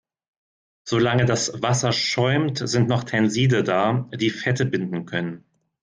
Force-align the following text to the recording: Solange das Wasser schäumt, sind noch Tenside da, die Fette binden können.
Solange 0.83 1.25
das 1.25 1.61
Wasser 1.61 1.91
schäumt, 1.91 2.57
sind 2.67 2.89
noch 2.89 3.03
Tenside 3.03 3.61
da, 3.61 4.09
die 4.11 4.31
Fette 4.31 4.65
binden 4.65 5.05
können. 5.05 5.45